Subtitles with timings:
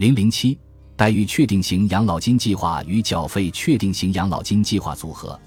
[0.00, 0.58] 零零七
[0.96, 5.38] 待遇确定型养老金计划与缴费确定型养老金计划组合。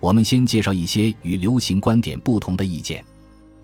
[0.00, 3.02] 我们先介绍一些与流行观点不同的意见。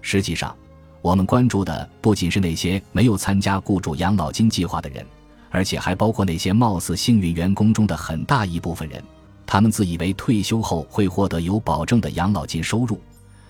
[0.01, 0.57] 实际上，
[1.03, 5.05] 我们关注的不仅是那些没有参加雇主养老金计划的人，
[5.51, 9.05] 而且还包括那些貌似幸运员工中的很大一部分人。
[9.45, 12.99] 他们自以为退休后会获得有保证的养老金收入，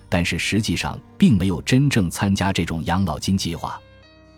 [0.09, 3.79] 但是实际上并没有真正参加这种养老金计划。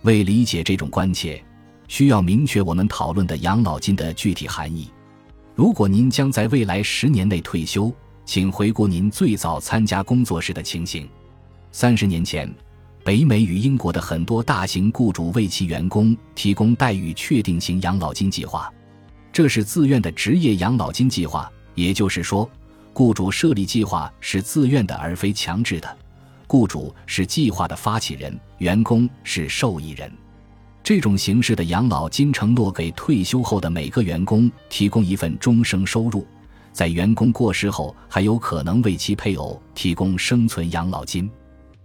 [0.03, 1.43] 为理解这种关切。
[1.91, 4.89] 需要明确我们讨论的养老金的具体含义。
[5.53, 7.93] 如果您将在未来十年内退休，
[8.23, 11.05] 请回顾您最早参加工作时的情形。
[11.73, 12.49] 三十年前，
[13.03, 18.71] 北美与英国的很多大型雇主为其员工提供待遇确定型养老金计划，
[19.33, 21.51] 这是自愿的职业养老金计划。
[21.75, 22.49] 也就是说，
[22.93, 25.97] 雇主设立计划是自愿的，而非强制的。
[26.47, 30.09] 雇主是计划的发起人，员工是受益人。
[30.83, 36.25] 这种形式的养老金承诺给退休后的每个员工提供一份终生收入，
[36.73, 41.29] 在员工过世后还有可能为其配偶提供生存养老金。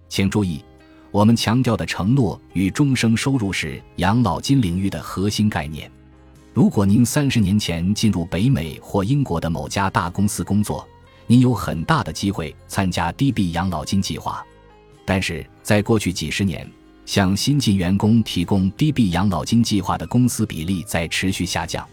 [0.08, 0.64] 请注意，
[1.10, 5.90] 我们强调的承诺与终生收入是养老金领域的核心概念。
[6.54, 10.88] 如果您三十年前进入北美或英国的某家大公司工作，
[11.26, 14.42] 您有很大的机会参加 DB 养老金计划。
[15.04, 16.68] 但是在过去几十年，
[17.06, 21.86] 向新进员工提供 DB 养老金计划的公司比例在持续下降。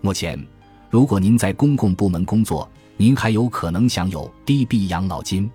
[0.00, 0.42] 目前，
[0.90, 5.46] 如果您在公共部门工作，您还有可能享有 DB 养老金；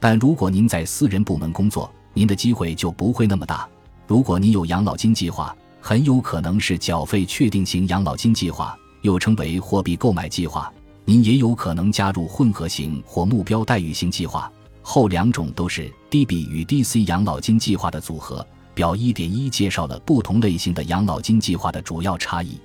[0.00, 3.68] 但如果您在私人部门工作，您的机会就不会那么大。
[4.06, 10.72] 如果您有养老金计划，很有可能是缴费确定型养老金计划，又称为货币购买计划。
[11.04, 14.50] 您也有可能加入混合型或目标待遇型计划。
[14.82, 18.46] 后两种都是 DB 与 DC 养老金计划的组合。
[18.72, 22.58] 表一点一介绍了不同类型的养老金计划的主要差异。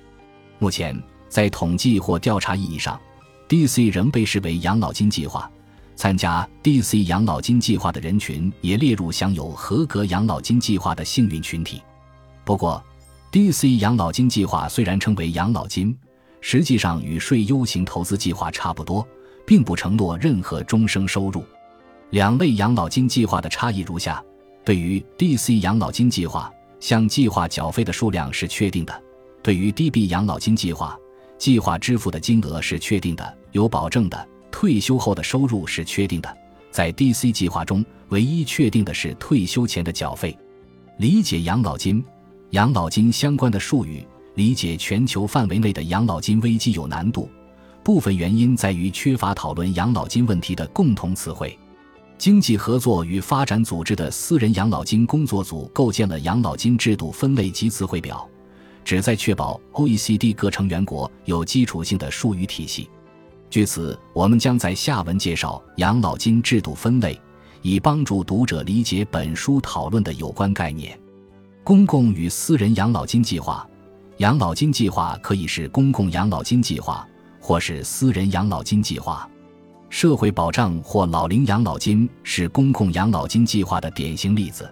[0.58, 2.98] 目前，在统计或调查意义上
[3.48, 5.50] ，DC 仍被视为养老金计划。
[5.94, 11.82] 参加 DC 养老金计划的人群也列入享有合格养老金计划的幸运群体。
[12.44, 12.82] 不过
[13.32, 15.94] ，DC 养老金计划虽然称为养老金，
[16.40, 19.06] 实际上与税优型投资计划差不多，
[19.46, 21.44] 并不承诺任何终生收入。
[22.10, 24.22] 两类养老金计划的差异如下：
[24.64, 28.94] 对于 DC 养老金计划，向计划缴费的数量是确定的；
[29.42, 30.96] 对于 DB 养老金计划，
[31.36, 36.36] 计划支付的金额是确定的、有保证的，退休后的收入是确定的。
[36.70, 40.36] 在 DC 计划中，唯一确定的是退休前的缴费。
[40.98, 42.04] 理解养老金、
[42.50, 47.28] 养老金相关的术语，理解全球范围内的养老金危机有难度，
[47.82, 51.58] 部分原因在于缺乏讨论养老金问题的共同词汇。
[52.18, 58.26] 经济合作与发展组织的私人养老金工作组构建了养老金制度分类及词汇表，
[58.84, 62.88] 旨在确保 OECD 各成员国有基础性的术语体系。
[63.50, 67.20] 据此，我们将在下文介绍养老金制度分类，
[67.60, 70.98] 以帮助读者理解本书讨论的有关概念。
[71.62, 73.68] 公共与私人养老金计划，
[74.16, 77.06] 养老金计划可以是公共养老金计划，
[77.40, 79.28] 或是私人养老金计划。
[79.88, 84.70] 社会保障或老龄养老金是公共养老金计划的典型例子。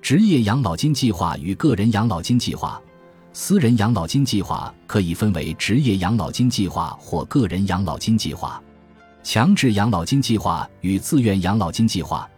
[0.00, 2.80] 职业养老金计划与个人养老金计划，
[3.32, 8.62] 私人养老金计划可以分为职业养老金计划或个人养老金计划。
[9.22, 12.28] 强制养老金计划与自愿养老金计划，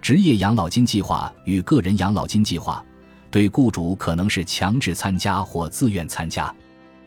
[0.00, 2.84] 职业养老金计划与个人养老金计划，
[3.30, 6.54] 对雇主可能是强制参加或自愿参加。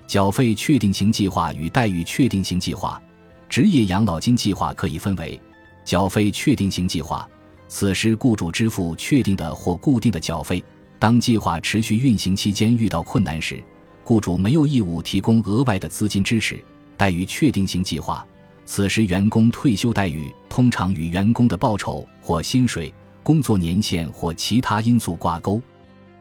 [0.06, 3.02] 缴费确定型计划与待遇确定型计划。
[3.50, 5.40] 职业养老金计划可以分为
[5.84, 7.28] 缴费确定型计划，
[7.68, 10.64] 此时雇主支付确定的或固定的缴费。
[11.00, 13.64] 当计划持续运行期间遇到困难时，
[14.04, 16.64] 雇主没有义务提供额外的资金支持。
[16.96, 18.26] 待遇确定型计划，
[18.66, 22.94] 此时员工退休待遇通常与员工的报酬或薪水、
[23.24, 25.62] 工作年限或其他因素挂钩。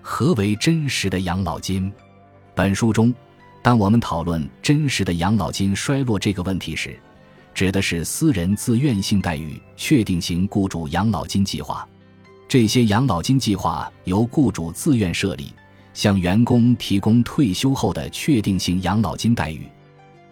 [0.00, 1.92] 何为真实的养老金？
[2.54, 3.12] 本书中，
[3.60, 6.96] 当我们讨论真实的养老金衰落这个问题时，
[7.58, 11.84] 指的是私人自愿性待遇确定型雇主养老金计划，
[12.46, 15.52] 这些养老金计划由雇主自愿设立，
[15.92, 19.66] 向员工提供退休后的确定性养老金待遇。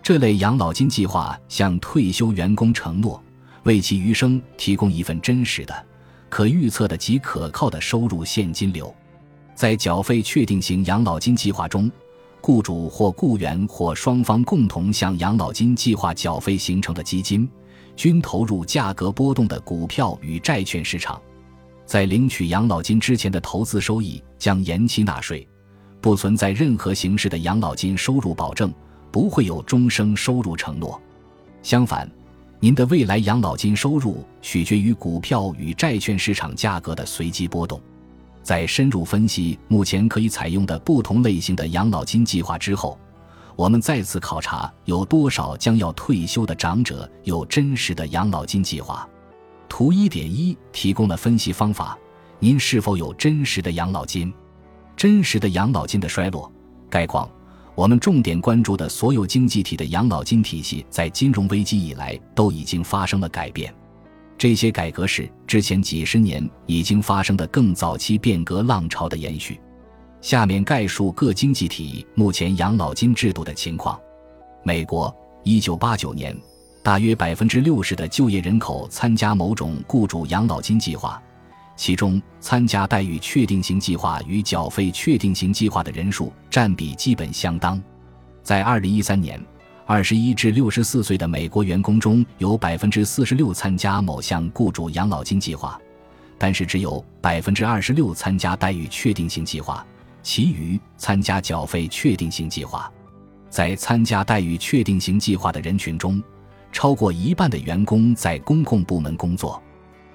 [0.04, 3.20] 这类养老金计划向退休员工承诺，
[3.64, 5.86] 为其余生提供一份真实的、
[6.28, 8.94] 可预测的及可靠的收入现金流。
[9.52, 11.90] 在缴费确定型养老金计划中。
[12.40, 17.48] 雇主或雇员或双方共同向养老金计划缴费形成的基金，
[17.96, 21.20] 均投入价格波动的股票与债券市场。
[21.84, 25.46] 在领取养老金之前的投资收益将延期纳税，
[26.00, 28.72] 不存在任何形式的养老金收入保证，
[29.10, 31.00] 不会有终生收入承诺。
[31.62, 32.08] 相反，
[32.60, 37.80] 您的未来养老金收入取决于股票与债券市场价格的随机波动。
[38.46, 42.96] 在深入分析目前可以采用的不同类型的养老金计划之后，
[43.56, 49.04] 我们再次考察有多少将要退休的长者有真实的养老金计划。
[49.68, 51.98] 图一点一提供了分析方法：
[52.38, 54.32] 您是否有真实的养老金？
[54.96, 56.48] 真实的养老金的衰落
[56.88, 57.28] 概况，
[57.74, 63.74] 我们重点关注的所有经济体的养老金体系，在金融危机以来都已经发生了改变。
[64.38, 69.60] 这些改革是之前几十年已经发生的更早期变革浪潮的延续。
[70.20, 73.98] 下面概述各经济体目前养老金制度的情况。
[74.64, 76.36] 美国，一九八九年，
[76.82, 81.22] 大约百分之六十的就业人口参加某种雇主养老金计划。
[81.76, 87.80] 其中，参加待遇确定型计划与缴费确定型计划的人数占比基本相当。
[88.42, 89.40] 在二零一三年，
[89.88, 95.80] 二十一至六十四岁的美国员工中有百分之四十六参加某项雇主养老金计划，
[96.36, 99.86] 但是只有百分之二十六参加待遇确定型计划，
[100.24, 102.92] 其余参加缴费确定型计划。
[103.48, 106.20] 在参加待遇确定型计划的人群中，
[106.72, 109.62] 超过一半的员工在公共部门工作。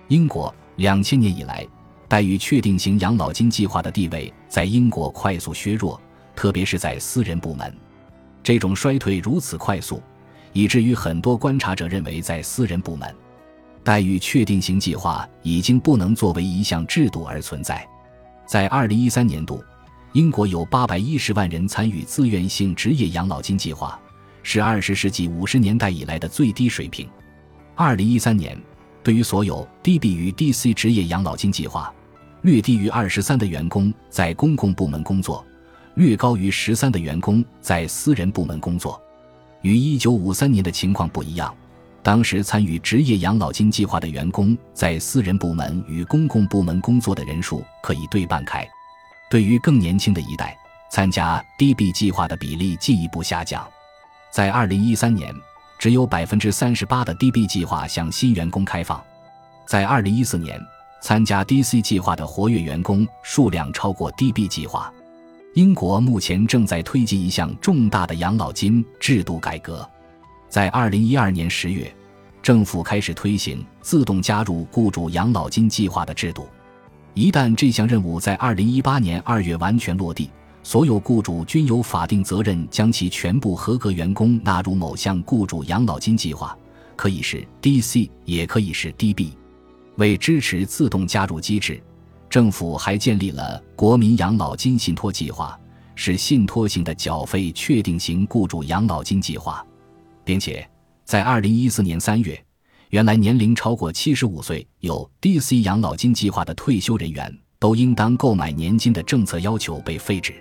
[0.09, 0.53] 英国。
[0.77, 1.67] 两千年以来，
[2.07, 6.01] 待遇确定型养老金计划的地位在英国快速削弱，
[6.35, 7.73] 特别是在私人部门。
[8.43, 10.01] 这种衰退如此快速，
[10.53, 13.13] 以至于很多观察者认为，在私人部门，
[13.83, 17.87] 待遇确定型计划已经不能作为一项制度而存在。
[18.45, 19.63] 在二零一三年度，
[20.13, 23.99] 英国有八百一十万人参与自愿性职业养老金计划，
[24.43, 27.07] 是二十世纪五十年代以来的最低水平。
[27.75, 28.57] 二零一三年。
[29.03, 31.91] 对于所有 DB 与 DC 职业养老金计划，
[32.43, 35.43] 略低于二十三的员工在公共部门工作，
[35.95, 39.01] 略高于十三的员工在私人部门工作。
[39.61, 41.53] 与一九五三年的情况不一样，
[42.01, 48.67] 当时参与职业养老金计划的员工在私人部门与公共部门工作的人数可以对半开。
[49.29, 50.57] 对于更年轻的一代，
[50.89, 53.67] 参加 DB 计划的比例进一步下降，
[54.31, 55.33] 在二零一三年。
[55.79, 59.03] 只有百分之三十八的 DB 计划向新员工开放。
[59.65, 60.61] 在二零一四年，
[61.01, 64.93] 参加 DC 计划的活跃员工数量超过 DB 计划。
[65.53, 69.87] 英国目前正在推进一项重大的养老金制度改革。
[70.47, 71.93] 在二零一二年十月，
[72.41, 76.47] 政府开始推行自动加入雇主养老金计划的制度。
[77.13, 80.29] 一旦这项任务在二零一八年二月完全落地，
[80.63, 86.57] 所有雇主均有法定责任将其全部合格员工纳入某项雇主养老金计划，
[86.95, 89.31] 可以是 DC，也可以是 DB。
[89.97, 91.83] 为支持自动加入机制，
[92.31, 95.59] 政府还建立了国民养老金信托计划，
[95.95, 99.61] 是信托型的缴费确定型雇主养老金计划，
[100.23, 100.65] 并且
[101.03, 102.41] 在2014年3月，
[102.91, 110.33] 原来年龄超过75岁有 DC 养老金计划的退休人员都应当购买年金的政策要求被废止。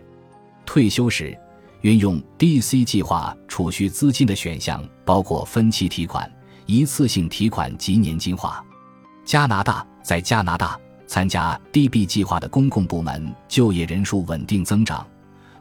[0.65, 1.37] 退休时，
[1.81, 6.31] 运用 DC 计划储蓄资金的选项包括分期提款、
[6.67, 8.65] 一次性提款及年金化。
[9.25, 10.79] 加拿大在加拿大
[11.11, 15.05] 参加 DB 计划的公共部门就业人数稳定增长，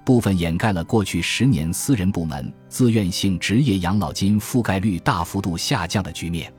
[0.06, 6.54] 部分掩盖了过去十年私人部门自愿性职业养老金覆盖率大幅度下降的局面。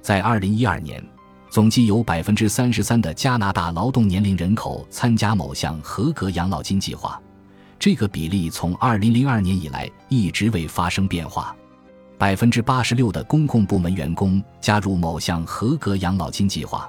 [0.00, 1.04] 在2012年，
[1.50, 7.20] 总计有33%的加拿大劳动年龄人口参加某项合格养老金计划。
[7.76, 11.56] 这个比例从2002年以来一直未发生变化。
[12.16, 16.88] 百分之八十六的公共部门员工加入某项合格养老金计划，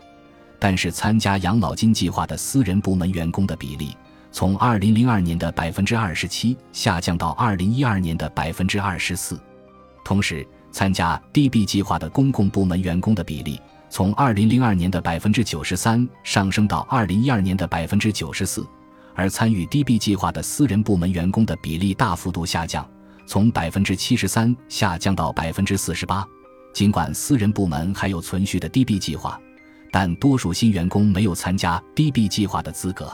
[0.60, 3.96] 但是参加养老金计划的私人部门员工的比例
[4.32, 9.40] 从2002年的百分之二十七下降到2012年的百分之二十四。
[10.04, 18.68] 同时，参加 DB 计划的公共部门员工的比例从2002年的百分之九十三上升到2012年的百分之九十四。
[19.16, 22.88] 而参与 DB 计划的私人部门员工的比例大幅度下降，
[23.26, 26.26] 从百分之七十三下降到百分之四十八。
[26.72, 29.38] 尽管私人部门还有存续的 DB 计划，
[29.92, 33.12] 但多数新员工没有参加 DB 计划的资格。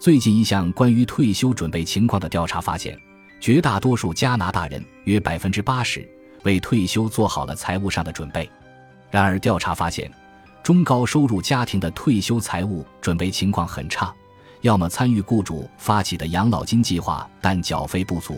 [0.00, 2.98] 最近一项关于退休准备情况的调查发现，
[3.40, 6.08] 绝大多数加拿大人约百分之八十
[6.44, 8.48] 为退休做好了财务上的准备。
[9.10, 10.10] 然而，调查发现，
[10.62, 14.14] 中高收入家庭的退休财务准备情况很差。
[14.62, 18.34] 要么参与雇主发起的养老金计划，但缴费不足；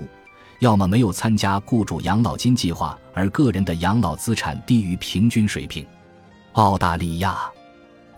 [0.61, 5.85] 要么没有参加雇主养老金计划，而个人的养老资产低于平均水平。
[6.53, 7.51] 澳大利亚，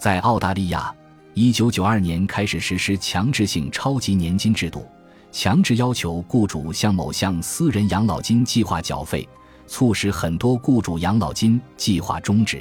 [0.03, 0.93] 在澳大利亚，
[1.33, 4.85] 一九九二年开始实施强制性超级年金制度，
[5.31, 9.29] 强制要求雇主向某项私人养老金计划缴费，
[9.69, 12.61] 促使很多雇主养老金计划终止。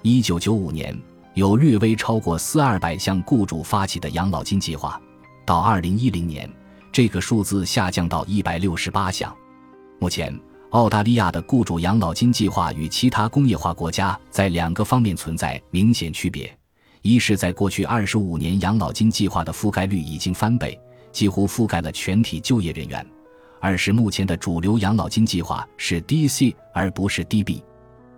[0.00, 0.98] 一九九五年，
[1.34, 4.98] 有略微超过四二百项雇主发起的养老金计划，
[5.44, 6.50] 到二零一零年，
[6.90, 9.30] 这个数字下降到一百六十八项。
[10.00, 10.34] 目前，
[10.70, 16.50] 澳大利亚的雇主养老金计划与其他工业化国家在两个方面存在明显区别：
[17.02, 20.78] 一是，在过去二十五年，养老金计划的覆盖率已经翻倍。
[21.12, 23.06] 几乎覆盖了全体就业人员。
[23.60, 27.62] 二是目前的主流养老金计划是 DC 而不是 DB。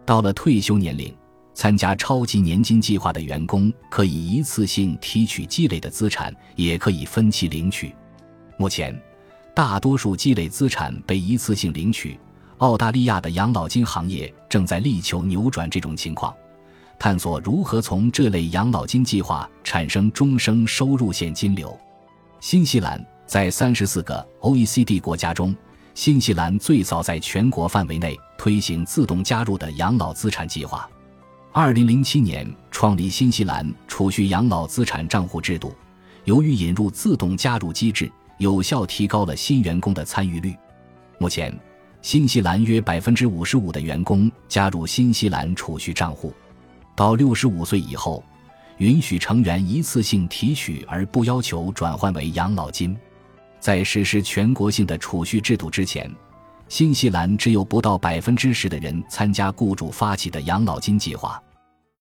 [0.07, 1.13] 到了退休年龄，
[1.55, 7.93] 参加超级年金计划的员工可以一次性提取积累的资产，也可以分期领取。
[8.57, 8.97] 目前，
[9.55, 12.19] 大多数积累资产被一次性领取。
[12.59, 16.33] 澳大利亚的养老金行业正在力求扭转这种情况，
[16.99, 21.79] 探索如何从这类养老金计划产生终生收入现金流。
[22.41, 25.55] 新西兰在三十四个 OECD 国家中，
[25.95, 30.89] 新西兰最早在全国范围内推行自动加入的养老资产计划。
[31.53, 35.73] 二零零七年创立新西兰储蓄养老资产账户制度，
[36.25, 40.55] 由于引入自动加入机制，有效提高了新员工的参与率。
[41.19, 41.57] 目前，
[42.03, 46.35] 新西兰约百分之五十五的员工加入新西兰储蓄账户。
[46.95, 48.23] 到六十五岁以后。
[48.79, 52.97] 允许成员一次性提取而不要求转换为养老金。
[53.61, 56.13] 在实施全国性的储蓄制度之前，
[56.69, 61.41] 新西兰只有不到百分之十的人参加雇主发起的养老金计划。